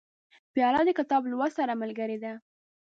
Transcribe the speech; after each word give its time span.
پیاله 0.53 0.81
د 0.85 0.89
کتاب 0.99 1.21
لوست 1.31 1.53
سره 1.59 1.73
ملګرې 1.81 2.17
ده. 2.23 2.33